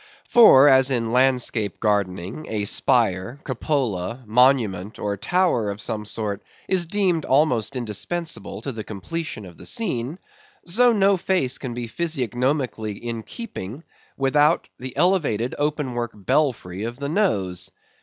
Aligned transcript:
For 0.27 0.67
as 0.67 0.89
in 0.89 1.11
landscape 1.11 1.79
gardening, 1.79 2.47
a 2.49 2.65
spire, 2.65 3.37
cupola, 3.43 4.23
monument, 4.25 4.97
or 4.97 5.15
tower 5.15 5.69
of 5.69 5.79
some 5.79 6.05
sort, 6.05 6.41
is 6.67 6.87
deemed 6.87 7.23
almost 7.23 7.75
indispensable 7.75 8.63
to 8.63 8.71
the 8.71 8.83
completion 8.83 9.45
of 9.45 9.57
the 9.59 9.67
scene; 9.67 10.17
so 10.65 10.91
no 10.91 11.17
face 11.17 11.59
can 11.59 11.75
be 11.75 11.87
physiognomically 11.87 12.99
in 12.99 13.21
keeping 13.21 13.83
without 14.17 14.67
the 14.79 14.97
elevated 14.97 15.53
open 15.59 15.93
work 15.93 16.13
belfry 16.15 16.83
of 16.83 16.97
the 16.97 17.07
nose. 17.07 17.69